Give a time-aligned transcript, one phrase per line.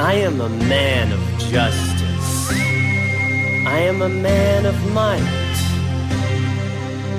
[0.00, 1.20] I am a man of
[1.52, 2.50] justice.
[3.66, 5.20] I am a man of might.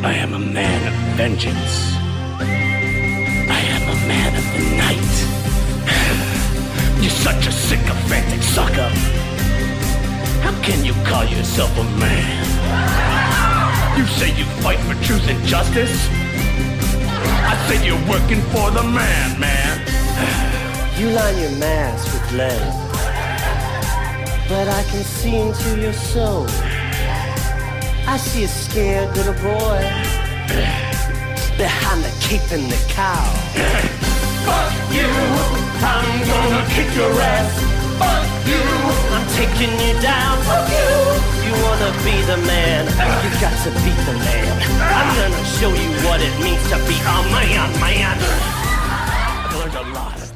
[0.03, 1.93] I am a man of vengeance.
[2.39, 5.13] I am a man of the night.
[7.03, 8.89] You're such a sycophantic sucker.
[10.41, 12.35] How can you call yourself a man?
[13.95, 16.09] You say you fight for truth and justice?
[16.09, 19.70] I say you're working for the man, man.
[21.01, 22.61] You line your mask with lead,
[24.47, 26.45] but I can see into your soul.
[28.05, 29.81] I see a scared little boy
[31.57, 33.17] behind the cape and the cow.
[34.45, 35.09] Fuck you!
[35.81, 37.49] I'm gonna kick your ass.
[37.97, 38.61] Fuck you!
[39.17, 40.37] I'm taking you down.
[40.45, 41.31] Fuck you!
[41.49, 42.85] You wanna be the man?
[42.85, 44.53] You got to beat the man.
[44.77, 48.30] I'm gonna show you what it means to be a man, man.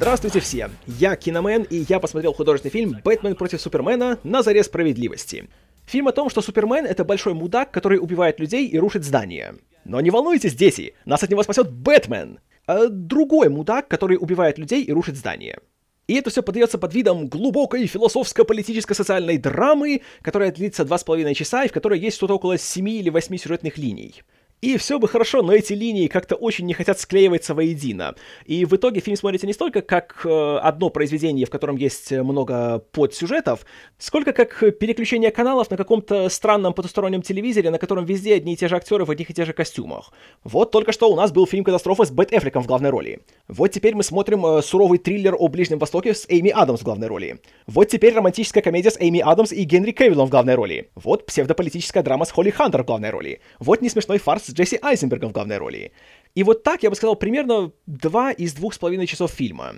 [0.05, 0.69] Здравствуйте все!
[0.85, 4.19] Я Киномен, и я посмотрел художественный фильм «Бэтмен против Супермена.
[4.23, 5.49] На заре справедливости».
[5.87, 9.55] Фильм о том, что Супермен— это большой мудак, который убивает людей и рушит здания.
[9.83, 14.83] Но не волнуйтесь, дети, нас от него спасет Бэтмен, а другой мудак, который убивает людей
[14.83, 15.57] и рушит здания.
[16.05, 21.63] И это все подается под видом глубокой философско-политическо-социальной драмы, которая длится два с половиной часа
[21.63, 24.21] и в которой есть что-то около семи или восьми сюжетных линий.
[24.61, 28.15] И все бы хорошо, но эти линии как-то очень не хотят склеиваться воедино.
[28.45, 32.79] И в итоге фильм смотрится не столько как э, одно произведение, в котором есть много
[32.91, 33.65] подсюжетов,
[33.97, 38.67] сколько как переключение каналов на каком-то странном потустороннем телевизоре, на котором везде одни и те
[38.67, 40.11] же актеры в одних и тех же костюмах.
[40.43, 43.21] Вот только что у нас был фильм «Катастрофа» с Бэт Эффлеком в главной роли.
[43.47, 47.07] Вот теперь мы смотрим э, суровый триллер о Ближнем Востоке с Эйми Адамс в главной
[47.07, 47.39] роли.
[47.67, 50.89] Вот теперь романтическая комедия с Эйми Адамс и Генри Кевиллом в главной роли.
[50.95, 53.41] Вот псевдополитическая драма с Холли Хантер в главной роли.
[53.59, 55.91] Вот несмешной фарс с Джесси Айзенбергом в главной роли.
[56.35, 59.75] И вот так, я бы сказал, примерно два из двух с половиной часов фильма.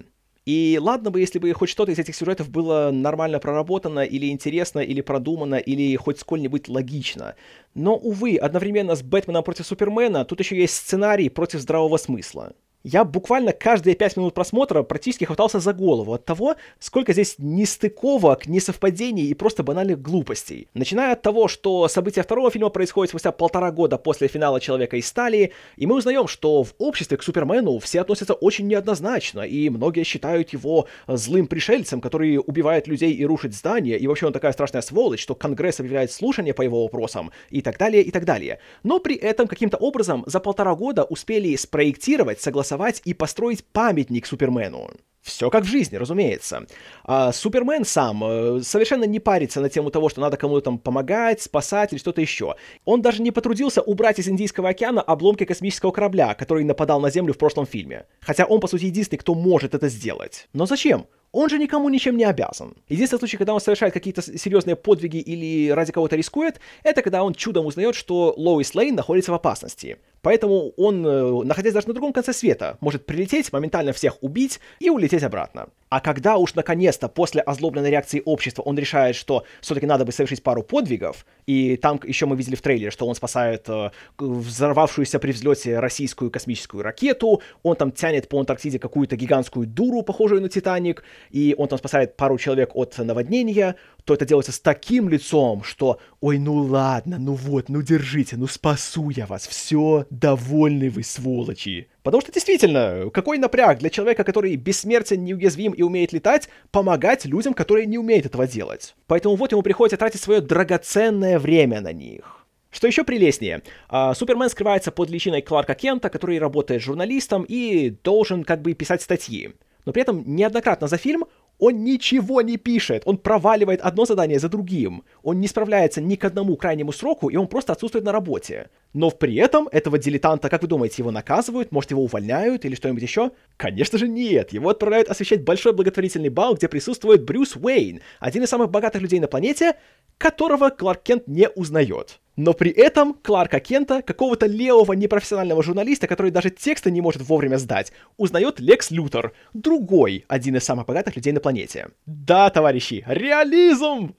[0.48, 4.80] И ладно бы, если бы хоть что-то из этих сюжетов было нормально проработано, или интересно,
[4.80, 7.36] или продумано, или хоть сколь-нибудь логично.
[7.74, 12.54] Но, увы, одновременно с Бэтменом против Супермена тут еще есть сценарий против здравого смысла.
[12.84, 18.48] Я буквально каждые пять минут просмотра практически хватался за голову от того, сколько здесь нестыковок,
[18.48, 20.70] несовпадений и просто банальных глупостей.
[20.74, 25.08] Начиная от того, что события второго фильма происходят спустя полтора года после финала «Человека из
[25.08, 30.04] стали», и мы узнаем, что в обществе к Супермену все относятся очень неоднозначно, и многие
[30.04, 34.82] считают его злым пришельцем, который убивает людей и рушит здания, и вообще он такая страшная
[34.82, 38.60] сволочь, что Конгресс объявляет слушание по его вопросам, и так далее, и так далее.
[38.84, 42.67] Но при этом каким-то образом за полтора года успели спроектировать, согласовать
[43.06, 44.90] и построить памятник Супермену.
[45.28, 46.66] Все как в жизни, разумеется.
[47.04, 51.42] А Супермен сам э, совершенно не парится на тему того, что надо кому-то там помогать,
[51.42, 52.56] спасать или что-то еще.
[52.86, 57.34] Он даже не потрудился убрать из Индийского океана обломки космического корабля, который нападал на Землю
[57.34, 58.06] в прошлом фильме.
[58.22, 60.48] Хотя он, по сути, единственный, кто может это сделать.
[60.54, 61.08] Но зачем?
[61.34, 62.76] Он же никому ничем не обязан.
[62.88, 67.34] Единственный случай, когда он совершает какие-то серьезные подвиги или ради кого-то рискует, это когда он
[67.34, 69.98] чудом узнает, что Лоис Лейн находится в опасности.
[70.22, 74.90] Поэтому он, э, находясь даже на другом конце света, может прилететь, моментально всех убить и
[74.90, 75.70] улететь обратно.
[75.90, 80.44] А когда уж наконец-то после озлобленной реакции общества он решает, что все-таки надо бы совершить
[80.44, 85.32] пару подвигов, и там еще мы видели в трейлере, что он спасает э, взорвавшуюся при
[85.32, 91.04] взлете российскую космическую ракету, он там тянет по Антарктиде какую-то гигантскую дуру, похожую на Титаник,
[91.32, 96.00] и он там спасает пару человек от наводнения, то это делается с таким лицом, что
[96.22, 101.90] «Ой, ну ладно, ну вот, ну держите, ну спасу я вас, все, довольны вы, сволочи».
[102.08, 107.54] Потому что действительно, какой напряг для человека, который бессмертен, неуязвим и умеет летать, помогать людям,
[107.54, 108.96] которые не умеют этого делать.
[109.08, 112.46] Поэтому вот ему приходится тратить свое драгоценное время на них.
[112.72, 118.46] Что еще прелестнее, а, Супермен скрывается под личиной Кларка Кента, который работает журналистом и должен
[118.46, 119.56] как бы писать статьи.
[119.84, 121.26] Но при этом неоднократно за фильм
[121.60, 125.04] он ничего не пишет, он проваливает одно задание за другим.
[125.24, 128.70] Он не справляется ни к одному крайнему сроку, и он просто отсутствует на работе.
[128.94, 133.04] Но при этом этого дилетанта, как вы думаете, его наказывают, может его увольняют или что-нибудь
[133.04, 133.32] еще?
[133.58, 138.50] Конечно же нет, его отправляют освещать большой благотворительный бал, где присутствует Брюс Уэйн, один из
[138.50, 139.76] самых богатых людей на планете,
[140.18, 142.20] которого Кларк Кент не узнает.
[142.38, 147.58] Но при этом Кларка Кента, какого-то левого непрофессионального журналиста, который даже текста не может вовремя
[147.58, 151.90] сдать, узнает Лекс Лютер, другой, один из самых богатых людей на планете.
[152.06, 154.16] Да, товарищи, реализм!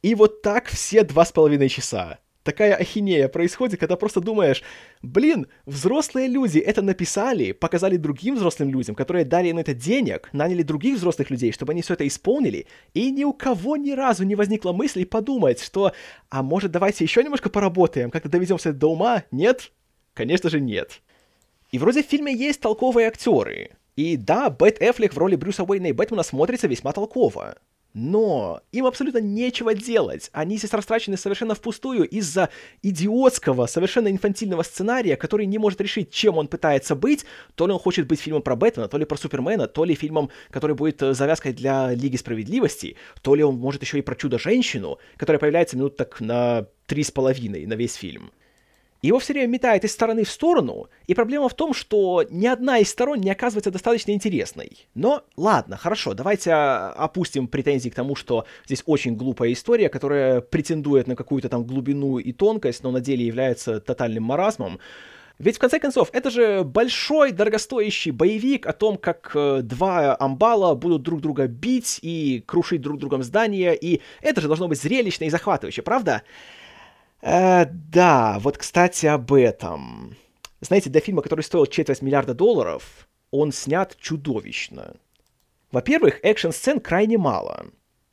[0.00, 4.62] И вот так все два с половиной часа такая ахинея происходит, когда просто думаешь,
[5.02, 10.62] блин, взрослые люди это написали, показали другим взрослым людям, которые дали на это денег, наняли
[10.62, 14.34] других взрослых людей, чтобы они все это исполнили, и ни у кого ни разу не
[14.34, 15.92] возникла мысль подумать, что,
[16.30, 19.24] а может давайте еще немножко поработаем, как-то доведемся до ума?
[19.30, 19.72] Нет?
[20.14, 21.00] Конечно же нет.
[21.70, 23.70] И вроде в фильме есть толковые актеры.
[23.96, 27.56] И да, Бэт Эффлек в роли Брюса Уэйна и Бэтмена смотрится весьма толково.
[27.94, 30.30] Но им абсолютно нечего делать.
[30.32, 32.48] Они здесь растрачены совершенно впустую из-за
[32.82, 37.26] идиотского, совершенно инфантильного сценария, который не может решить, чем он пытается быть.
[37.54, 40.30] То ли он хочет быть фильмом про Бэтмена, то ли про Супермена, то ли фильмом,
[40.50, 44.98] который будет э, завязкой для Лиги Справедливости, то ли он может еще и про Чудо-женщину,
[45.18, 48.32] которая появляется минут так на три с половиной на весь фильм.
[49.02, 52.78] Его все время метает из стороны в сторону, и проблема в том, что ни одна
[52.78, 54.86] из сторон не оказывается достаточно интересной.
[54.94, 60.40] Но ладно, хорошо, давайте а, опустим претензии к тому, что здесь очень глупая история, которая
[60.40, 64.78] претендует на какую-то там глубину и тонкость, но на деле является тотальным маразмом.
[65.40, 70.76] Ведь в конце концов, это же большой, дорогостоящий боевик о том, как э, два амбала
[70.76, 75.24] будут друг друга бить и крушить друг другом здания, и это же должно быть зрелищно
[75.24, 76.22] и захватывающе, правда?
[77.22, 80.16] Э, да, вот, кстати, об этом.
[80.60, 84.96] Знаете, для фильма, который стоил четверть миллиарда долларов, он снят чудовищно.
[85.70, 87.66] Во-первых, экшн-сцен крайне мало.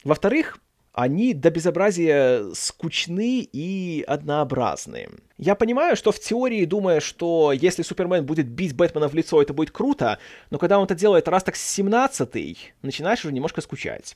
[0.03, 0.59] Во-вторых,
[0.93, 5.09] они до безобразия скучны и однообразны.
[5.37, 9.53] Я понимаю, что в теории, думая, что если Супермен будет бить Бэтмена в лицо, это
[9.53, 10.19] будет круто,
[10.49, 14.15] но когда он это делает раз так с 17 начинаешь уже немножко скучать.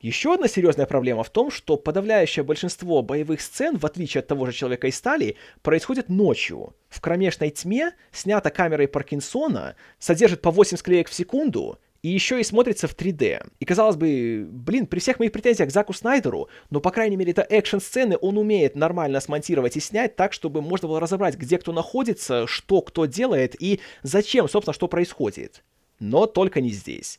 [0.00, 4.46] Еще одна серьезная проблема в том, что подавляющее большинство боевых сцен, в отличие от того
[4.46, 6.74] же Человека из стали, происходит ночью.
[6.88, 12.44] В кромешной тьме, снято камерой Паркинсона, содержит по 8 склеек в секунду, и еще и
[12.44, 13.46] смотрится в 3D.
[13.58, 17.32] И казалось бы, блин, при всех моих претензиях к Заку Снайдеру, но, по крайней мере,
[17.32, 21.72] это экшн-сцены он умеет нормально смонтировать и снять так, чтобы можно было разобрать, где кто
[21.72, 25.62] находится, что кто делает и зачем, собственно, что происходит.
[25.98, 27.18] Но только не здесь.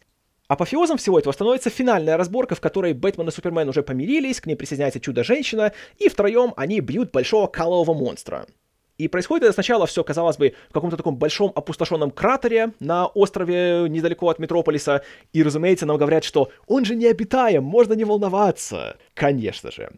[0.51, 4.55] Апофеозом всего этого становится финальная разборка, в которой Бэтмен и Супермен уже помирились, к ней
[4.55, 8.45] присоединяется Чудо-женщина, и втроем они бьют большого калового монстра.
[8.97, 13.87] И происходит это сначала все, казалось бы, в каком-то таком большом опустошенном кратере на острове
[13.87, 15.03] недалеко от Метрополиса.
[15.31, 18.97] И, разумеется, нам говорят, что он же необитаем, можно не волноваться.
[19.13, 19.89] Конечно же.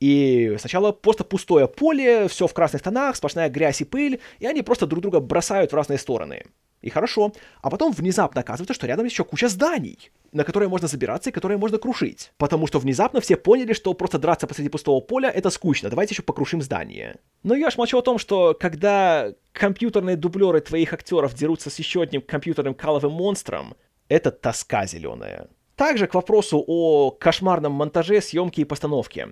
[0.00, 4.62] И сначала просто пустое поле, все в красных тонах, сплошная грязь и пыль, и они
[4.62, 6.46] просто друг друга бросают в разные стороны.
[6.82, 7.32] И хорошо.
[7.60, 11.58] А потом внезапно оказывается, что рядом еще куча зданий, на которые можно забираться и которые
[11.58, 12.32] можно крушить.
[12.38, 16.22] Потому что внезапно все поняли, что просто драться посреди пустого поля— это скучно, давайте еще
[16.22, 17.16] покрушим здание.
[17.42, 22.02] Но я ж молчу о том, что когда компьютерные дублеры твоих актеров дерутся с еще
[22.02, 23.74] одним компьютерным каловым монстром,
[24.08, 25.48] это тоска зеленая.
[25.76, 29.30] Также к вопросу о кошмарном монтаже, съемке и постановке.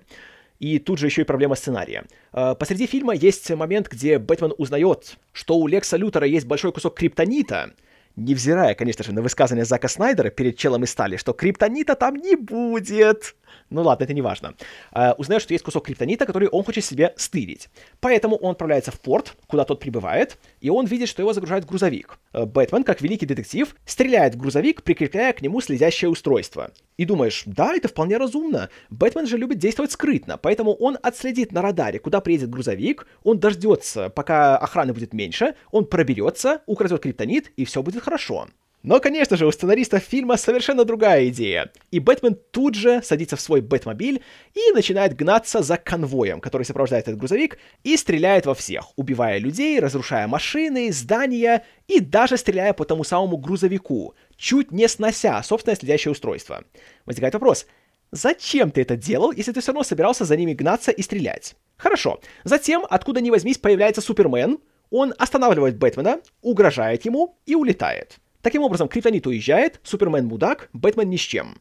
[0.59, 2.05] И тут же еще и проблема сценария.
[2.33, 6.97] Э, посреди фильма есть момент, где Бэтмен узнает, что у Лекса Лютера есть большой кусок
[6.97, 7.71] криптонита,
[8.17, 12.35] невзирая, конечно же, на высказывание Зака Снайдера перед Челом из стали, что криптонита там не
[12.35, 13.35] будет.
[13.69, 14.55] Ну ладно, это не важно.
[14.91, 17.69] Uh, узнает, что есть кусок криптонита, который он хочет себе стырить.
[17.99, 21.67] Поэтому он отправляется в порт, куда тот прибывает, и он видит, что его загружают в
[21.67, 22.19] грузовик.
[22.33, 26.71] Uh, Бэтмен, как великий детектив, стреляет в грузовик, прикрепляя к нему следящее устройство.
[26.97, 28.69] И думаешь, да, это вполне разумно.
[28.89, 34.09] Бэтмен же любит действовать скрытно, поэтому он отследит на радаре, куда приедет грузовик, он дождется,
[34.09, 38.47] пока охраны будет меньше, он проберется, украдет криптонит, и все будет хорошо.
[38.81, 41.69] Но, конечно же, у сценаристов фильма совершенно другая идея.
[41.91, 44.23] И Бэтмен тут же садится в свой Бэтмобиль
[44.53, 49.79] и начинает гнаться за конвоем, который сопровождает этот грузовик, и стреляет во всех, убивая людей,
[49.79, 56.13] разрушая машины, здания и даже стреляя по тому самому грузовику, чуть не снося собственное следящее
[56.13, 56.63] устройство.
[57.05, 57.65] Возникает вопрос,
[58.11, 61.55] зачем ты это делал, если ты все равно собирался за ними гнаться и стрелять?
[61.75, 62.21] Хорошо.
[62.45, 64.59] Затем, откуда ни возьмись, появляется Супермен,
[64.89, 68.19] он останавливает Бэтмена, угрожает ему и улетает.
[68.41, 71.57] Таким образом, Криптонит уезжает, Супермен мудак, Бэтмен ни с чем.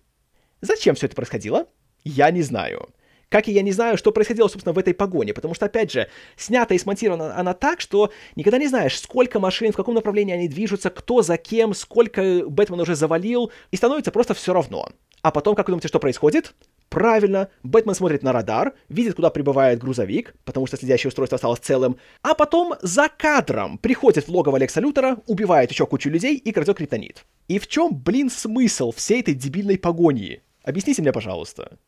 [0.61, 1.67] Зачем все это происходило?
[2.05, 2.89] Я не знаю.
[3.29, 6.09] Как и я не знаю, что происходило, собственно, в этой погоне, потому что, опять же,
[6.37, 10.49] снята и смонтирована она так, что никогда не знаешь, сколько машин, в каком направлении они
[10.49, 14.89] движутся, кто за кем, сколько Бэтмен уже завалил, и становится просто все равно.
[15.21, 16.55] А потом, как вы думаете, что происходит?
[16.89, 21.99] Правильно, Бэтмен смотрит на радар, видит, куда прибывает грузовик, потому что следящее устройство осталось целым,
[22.23, 26.79] а потом за кадром приходит в логово Лекса Лютера, убивает еще кучу людей и крадет
[26.79, 27.27] криптонит.
[27.47, 30.43] И в чем, блин, смысл всей этой дебильной погони?
[30.63, 31.79] Объясните мне, пожалуйста.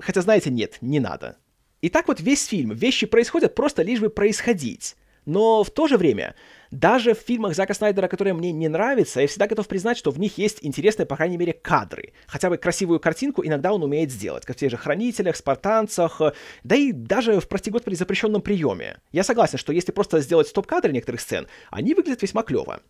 [0.00, 1.36] Хотя, знаете, нет, не надо.
[1.82, 4.96] И так вот весь фильм, вещи происходят просто лишь бы происходить.
[5.26, 6.34] Но в то же время,
[6.70, 10.18] даже в фильмах Зака Снайдера, которые мне не нравятся, я всегда готов признать, что в
[10.18, 12.12] них есть интересные, по крайней мере, кадры.
[12.26, 16.20] Хотя бы красивую картинку иногда он умеет сделать, как в тех же «Хранителях», «Спартанцах»,
[16.64, 18.98] да и даже в, прости господи, запрещенном приеме.
[19.12, 22.80] Я согласен, что если просто сделать стоп-кадры некоторых сцен, они выглядят весьма клево.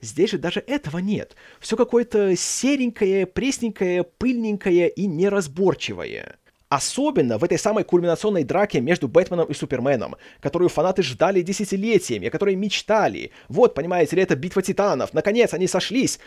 [0.00, 1.34] Здесь же даже этого нет.
[1.58, 6.38] Все какое-то серенькое, пресненькое, пыльненькое и неразборчивое.
[6.68, 12.30] Особенно в этой самой кульминационной драке между Бэтменом и Суперменом, которую фанаты ждали десятилетиями, о
[12.30, 13.32] которой мечтали.
[13.48, 16.18] Вот, понимаете ли, это битва титанов, наконец они сошлись.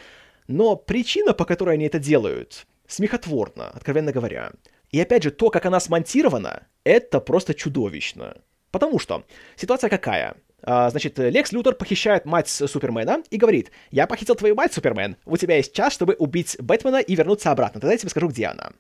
[0.48, 4.51] Но причина, по которой они это делают, смехотворно, откровенно говоря.
[4.89, 8.38] И опять же, то, как она смонтирована, это просто чудовищно.
[8.71, 9.24] Потому что
[9.55, 10.36] ситуация какая?
[10.63, 15.38] А, значит, Лекс Лютер похищает мать Супермена и говорит, я похитил твою мать, Супермен, у
[15.38, 18.71] тебя есть час, чтобы убить Бэтмена и вернуться обратно, тогда я тебе скажу, где она.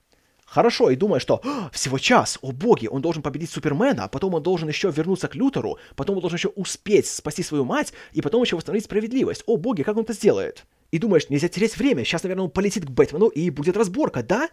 [0.51, 1.41] Хорошо, и думаю, что
[1.71, 5.35] всего час, о боги, он должен победить Супермена, а потом он должен еще вернуться к
[5.35, 9.43] Лютеру, потом он должен еще успеть спасти свою мать, и потом еще восстановить справедливость.
[9.45, 10.65] О боги, как он это сделает?
[10.91, 14.49] И думаешь, нельзя терять время, сейчас, наверное, он полетит к Бэтмену и будет разборка, да?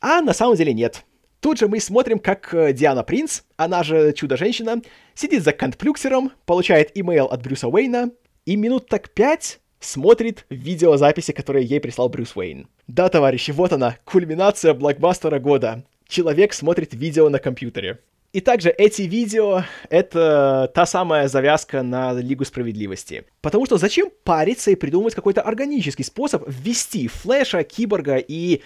[0.00, 1.04] А на самом деле нет.
[1.40, 4.80] Тут же мы смотрим, как э, Диана Принц, она же Чудо-женщина,
[5.12, 8.10] сидит за контплюксером, получает имейл от Брюса Уэйна,
[8.46, 12.68] и минут так пять смотрит видеозаписи, которые ей прислал Брюс Уэйн.
[12.86, 15.84] Да, товарищи, вот она, кульминация блокбастера года.
[16.06, 17.98] Человек смотрит видео на компьютере.
[18.32, 23.24] И также эти видео— это та самая завязка на Лигу Справедливости.
[23.40, 28.62] Потому что зачем париться и придумывать какой-то органический способ ввести Флэша, Киборга и...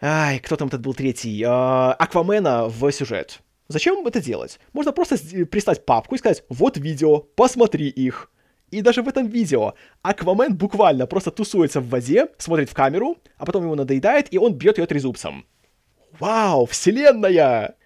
[0.00, 1.42] Ай, кто там этот был третий?
[1.44, 3.40] А, Аквамена в сюжет.
[3.66, 4.60] Зачем это делать?
[4.72, 8.30] Можно просто прислать папку и сказать, вот видео, посмотри их.
[8.74, 13.46] И даже в этом видео Аквамен буквально просто тусуется в воде, смотрит в камеру, а
[13.46, 15.46] потом ему надоедает, и он бьет ее трезубцем.
[16.18, 17.76] Вау, вселенная!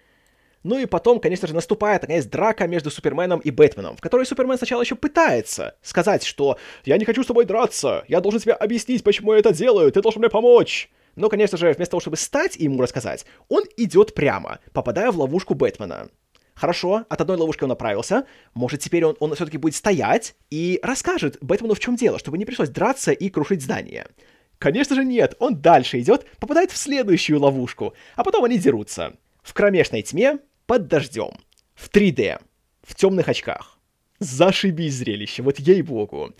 [0.63, 4.57] Ну и потом, конечно же, наступает, наконец, драка между Суперменом и Бэтменом, в которой Супермен
[4.57, 9.03] сначала еще пытается сказать, что «Я не хочу с тобой драться, я должен тебе объяснить,
[9.03, 10.89] почему я это делаю, ты должен мне помочь».
[11.15, 15.19] Но, конечно же, вместо того, чтобы стать и ему рассказать, он идет прямо, попадая в
[15.19, 16.09] ловушку Бэтмена.
[16.59, 18.25] Хорошо, от одной ловушки он направился.
[18.53, 22.43] Может, теперь он, он все-таки будет стоять и расскажет Бэтмену, в чем дело, чтобы не
[22.43, 24.07] пришлось драться и крушить здание.
[24.57, 29.13] Конечно же нет, он дальше идет, попадает в следующую ловушку, а потом они дерутся.
[29.41, 31.31] В кромешной тьме, под дождем,
[31.75, 32.41] в 3D,
[32.83, 33.79] в темных очках.
[34.19, 36.33] Зашибись зрелище, вот ей-богу.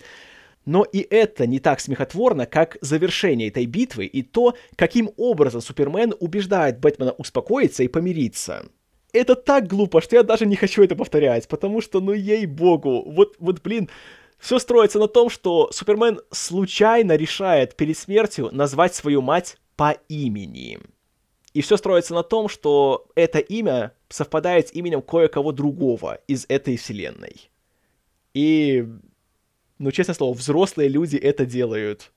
[0.66, 6.12] Но и это не так смехотворно, как завершение этой битвы и то, каким образом Супермен
[6.20, 8.66] убеждает Бэтмена успокоиться и помириться
[9.12, 13.36] это так глупо, что я даже не хочу это повторять, потому что, ну ей-богу, вот,
[13.38, 13.88] вот, блин,
[14.38, 20.78] все строится на том, что Супермен случайно решает перед смертью назвать свою мать по имени.
[21.52, 26.76] И все строится на том, что это имя совпадает с именем кое-кого другого из этой
[26.76, 27.50] вселенной.
[28.34, 28.86] И,
[29.78, 32.12] ну, честное слово, взрослые люди это делают.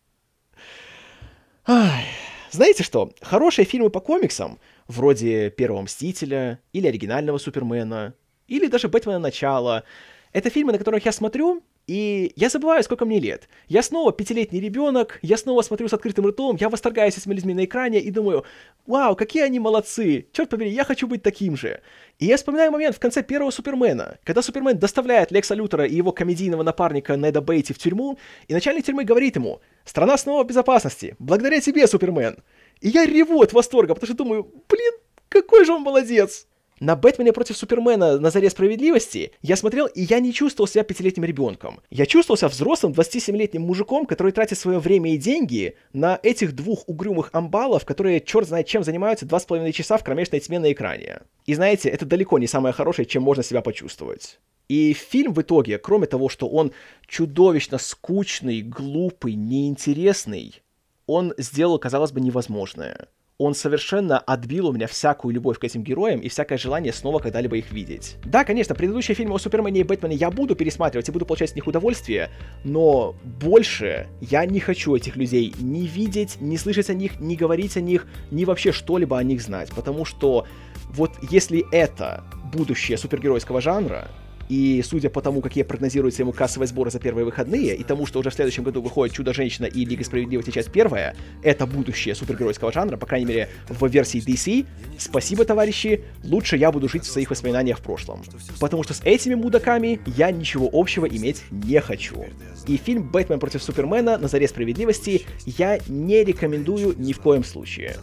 [1.65, 2.05] Ай.
[2.51, 3.11] Знаете что?
[3.21, 8.13] Хорошие фильмы по комиксам— вроде Первого Мстителя, или оригинального Супермена,
[8.47, 9.83] или даже Бэтмена Начала.
[10.31, 13.49] Это фильмы, на которых я смотрю, и я забываю, сколько мне лет.
[13.67, 17.65] Я снова пятилетний ребенок, я снова смотрю с открытым ртом, я восторгаюсь этими людьми на
[17.65, 18.45] экране и думаю,
[18.85, 21.81] вау, какие они молодцы, черт побери, я хочу быть таким же.
[22.19, 26.13] И я вспоминаю момент в конце первого Супермена, когда Супермен доставляет Лекса Лютера и его
[26.13, 31.17] комедийного напарника Неда Бейти в тюрьму, и начальник тюрьмы говорит ему, страна снова в безопасности,
[31.19, 32.37] благодаря тебе, Супермен.
[32.83, 34.93] И я реву от восторга, потому что думаю, блин,
[35.29, 36.47] какой же он молодец!
[36.81, 41.23] На Бэтмене против Супермена на заре справедливости я смотрел, и я не чувствовал себя пятилетним
[41.23, 41.79] ребенком.
[41.89, 46.83] Я чувствовал себя взрослым 27-летним мужиком, который тратит свое время и деньги на этих двух
[46.89, 50.73] угрюмых амбалов, которые черт знает чем занимаются два с половиной часа в кромешной тьме на
[50.73, 51.21] экране.
[51.45, 54.41] И знаете, это далеко не самое хорошее, чем можно себя почувствовать.
[54.67, 56.73] И фильм в итоге, кроме того, что он
[57.07, 60.62] чудовищно скучный, глупый, неинтересный,
[61.07, 63.07] он сделал, казалось бы, невозможное.
[63.39, 67.57] Он совершенно отбил у меня всякую любовь к этим героям и всякое желание снова когда-либо
[67.57, 68.17] их видеть.
[68.23, 71.55] Да, конечно, предыдущие фильмы о Супермене и Бэтмене я буду пересматривать и буду получать с
[71.55, 72.29] них удовольствие,
[72.63, 77.75] но больше я не хочу этих людей ни видеть, ни слышать о них, ни говорить
[77.75, 80.45] о них, ни вообще что-либо о них знать, потому что
[80.91, 84.07] вот если это будущее супергеройского жанра,
[84.49, 88.19] и судя по тому, какие прогнозируются ему кассовые сборы за первые выходные, и тому, что
[88.19, 90.51] уже в следующем году выходит «Чудо-женщина» и «Лига справедливости.
[90.51, 94.65] Часть первая», это будущее супергеройского жанра, по крайней мере, в версии DC.
[94.97, 98.21] Спасибо, товарищи, лучше я буду жить в своих воспоминаниях в прошлом.
[98.59, 102.25] Потому что с этими мудаками я ничего общего иметь не хочу.
[102.67, 107.97] И фильм «Бэтмен против Супермена» на заре справедливости я не рекомендую ни в коем случае.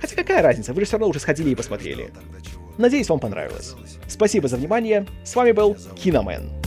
[0.00, 2.10] Хотя какая разница, вы же все равно уже сходили и посмотрели.
[2.78, 3.74] Надеюсь, вам понравилось.
[4.06, 5.06] Спасибо за внимание.
[5.24, 6.57] С вами был Киномен.